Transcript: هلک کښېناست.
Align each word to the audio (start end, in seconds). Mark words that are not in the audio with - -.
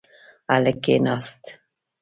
هلک 0.51 0.77
کښېناست. 0.83 1.43